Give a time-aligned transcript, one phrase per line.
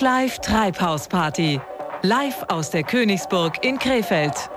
[0.00, 1.60] Live Treibhausparty.
[2.02, 4.50] Live aus der Königsburg in Krefeld.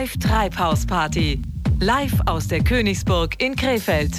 [0.00, 1.42] Live Treibhausparty.
[1.80, 4.12] Live aus der Königsburg in Krefeld.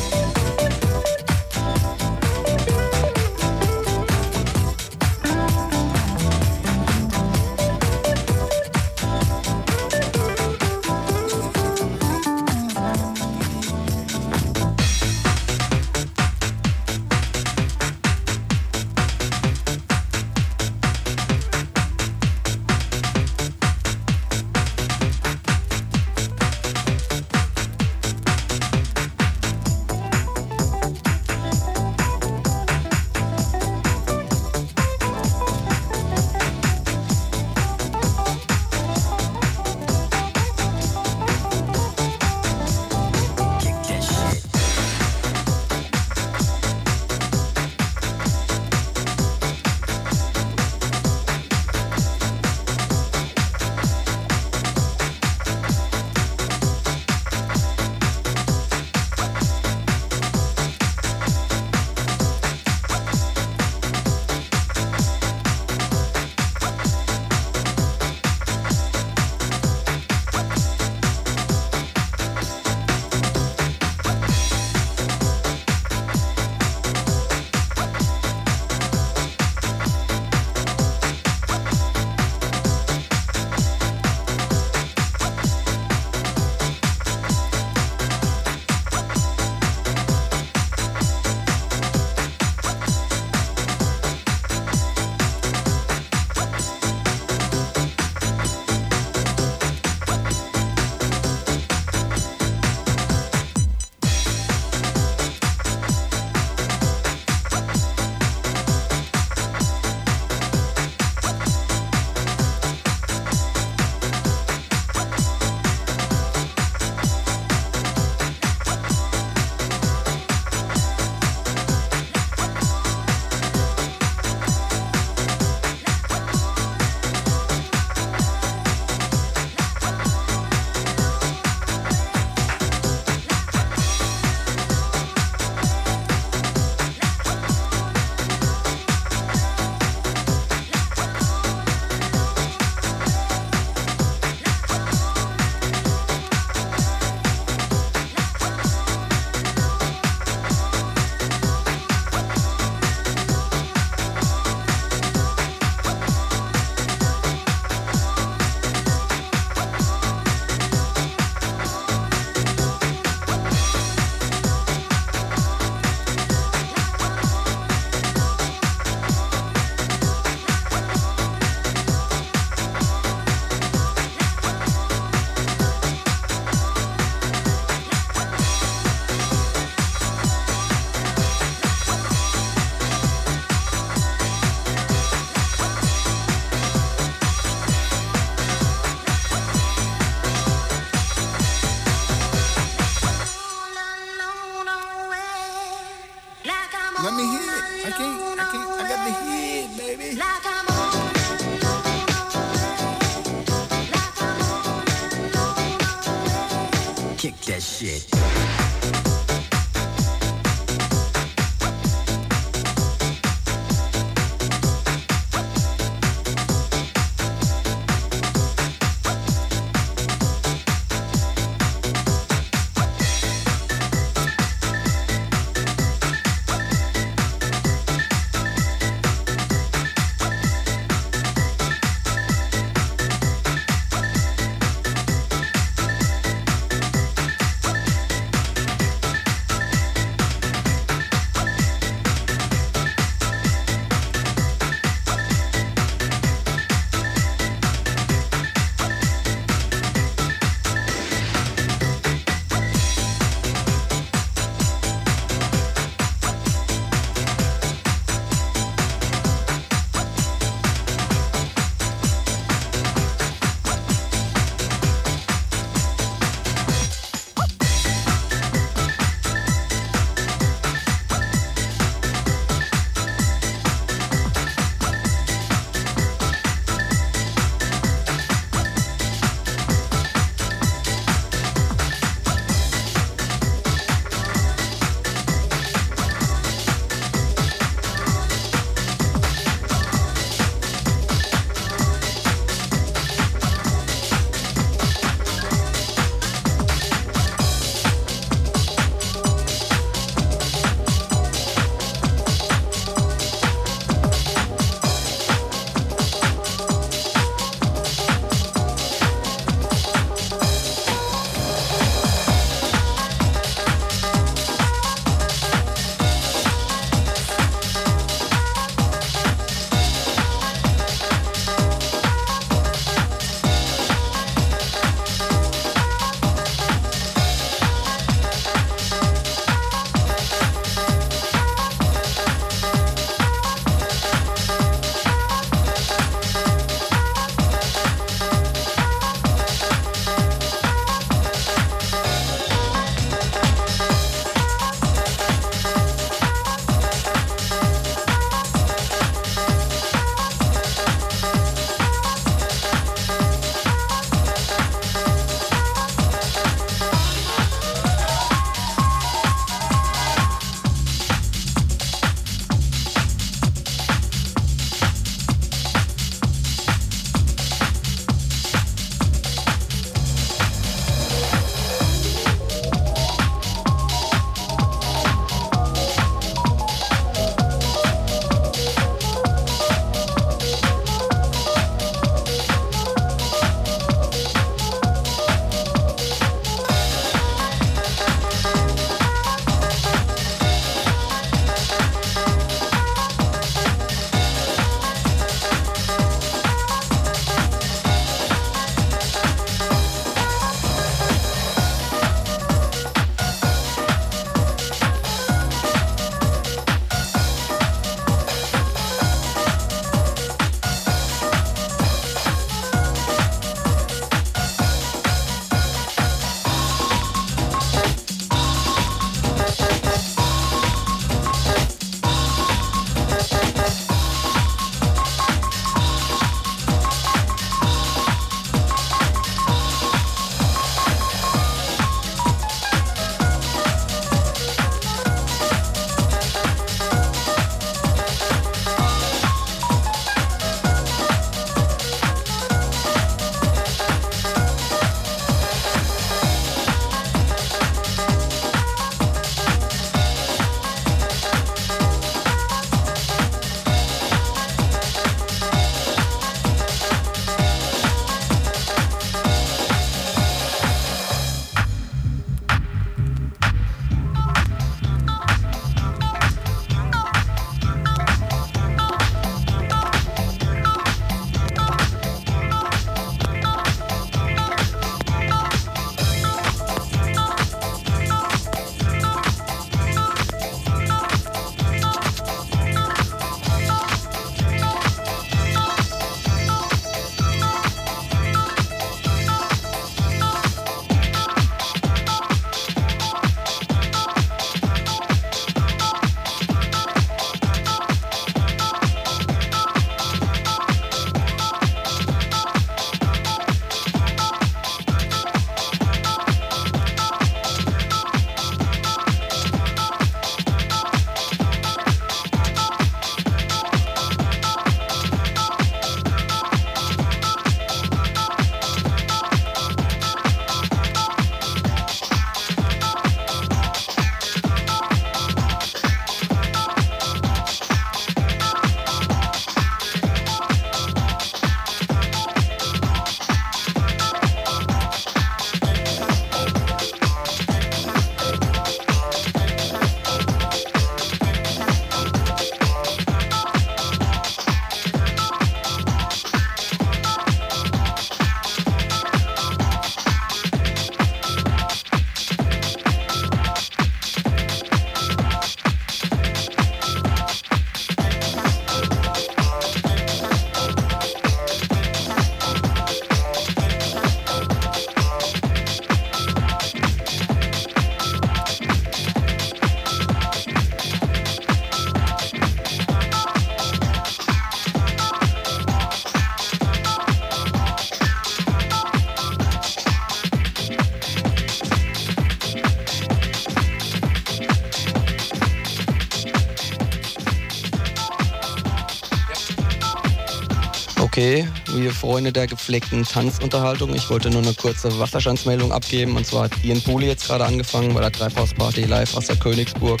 [592.02, 593.94] Freunde der gepflegten Tanzunterhaltung.
[593.94, 596.16] Ich wollte nur eine kurze Wasserstandsmeldung abgeben.
[596.16, 600.00] Und zwar hat Ian Pooley jetzt gerade angefangen bei der Treibhausparty live aus der Königsburg.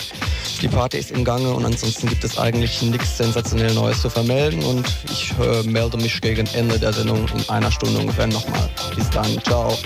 [0.60, 4.64] Die Party ist im Gange und ansonsten gibt es eigentlich nichts sensationell Neues zu vermelden.
[4.64, 8.68] Und ich äh, melde mich gegen Ende der Sendung in einer Stunde ungefähr nochmal.
[8.96, 9.78] Bis dann, ciao.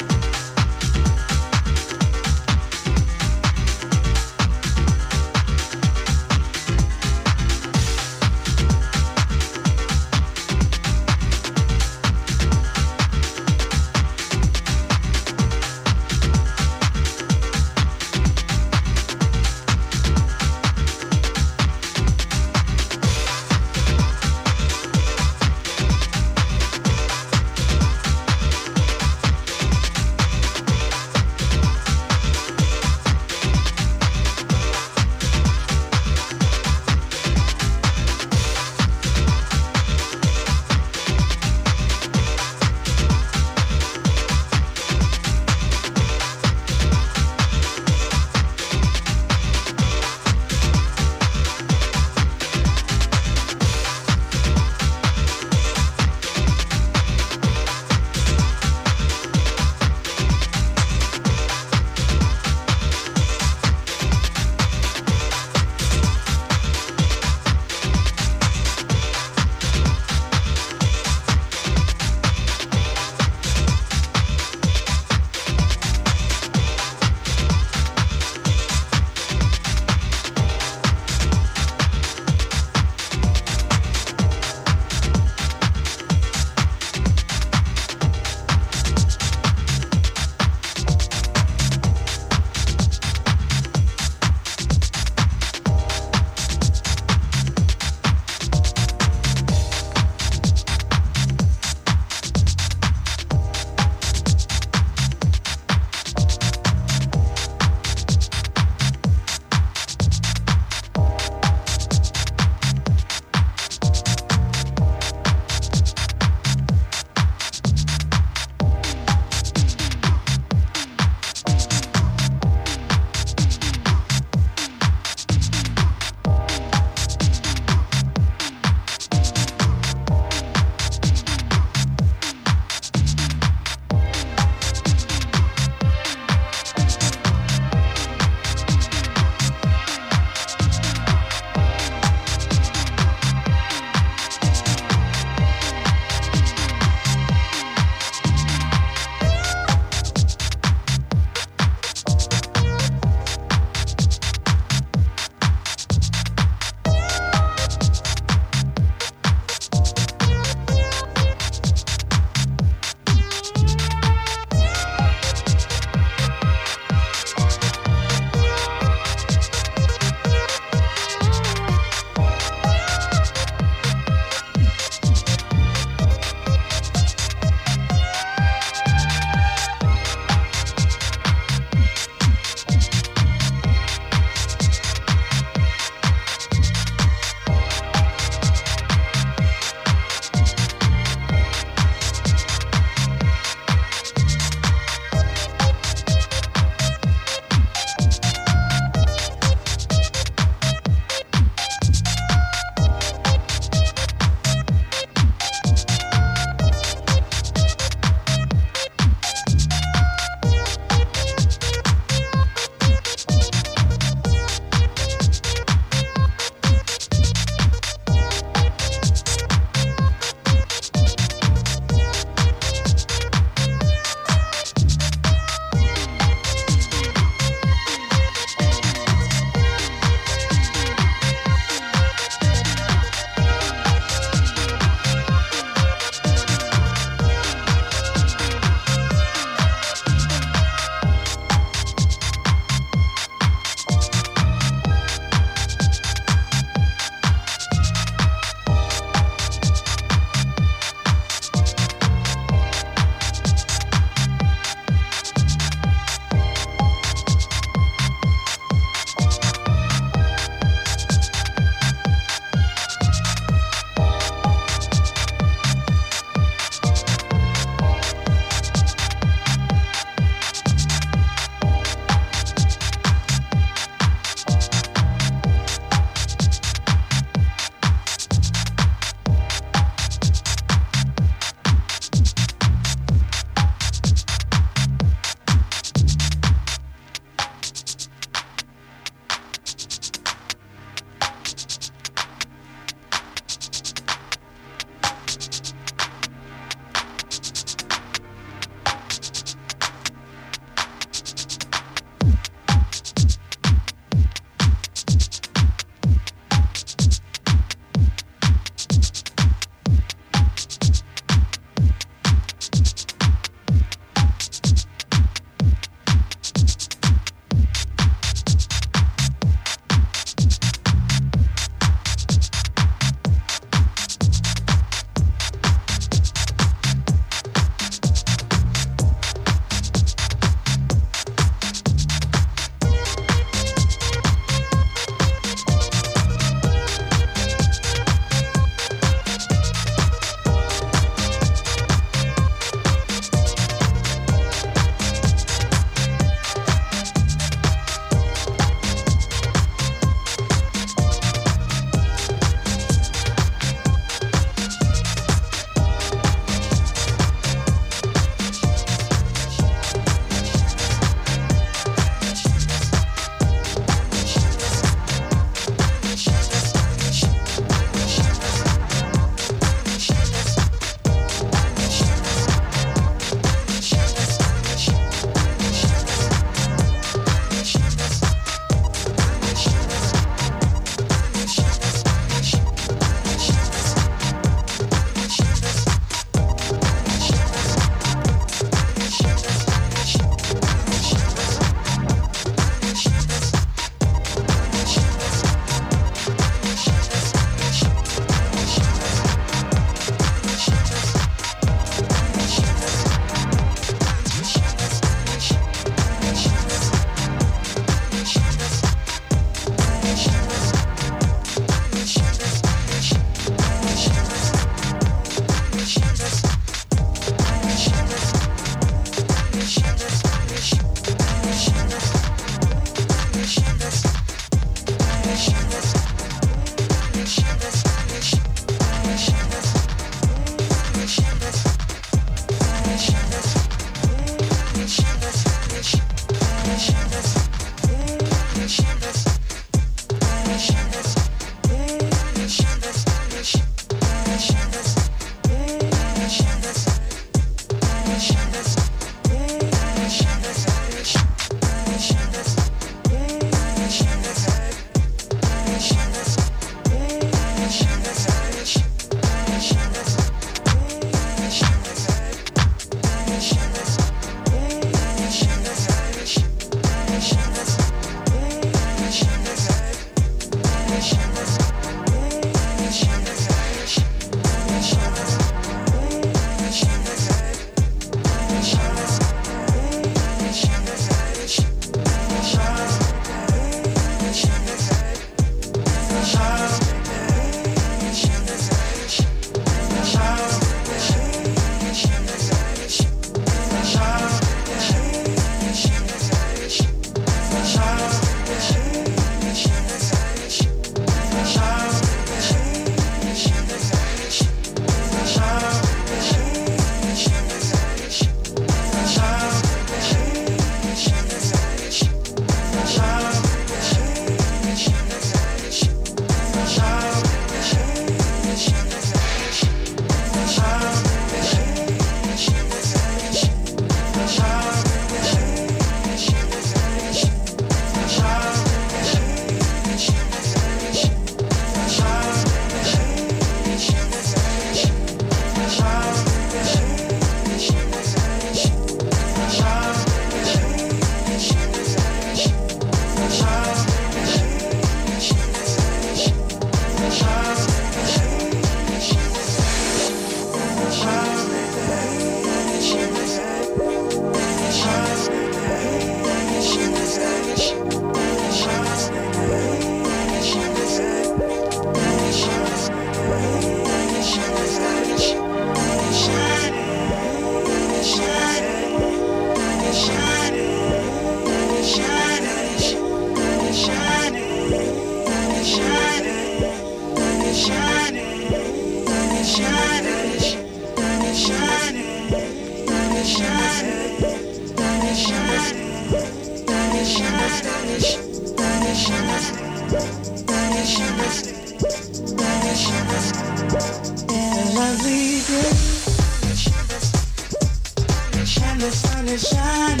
[598.80, 600.00] the sun is shining.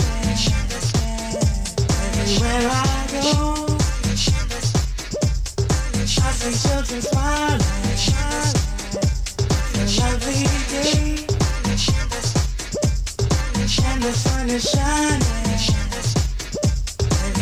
[2.18, 3.66] Everywhere I go,
[6.00, 7.60] I see children smiling.
[9.74, 11.26] It's a lovely day,
[13.84, 15.24] and the sun is shining.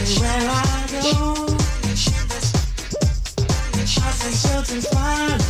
[0.00, 1.46] Everywhere I go,
[3.78, 5.47] I see children smiling.